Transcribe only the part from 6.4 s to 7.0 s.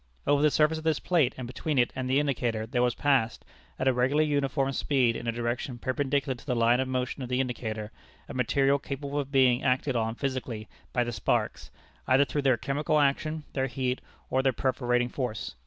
the line of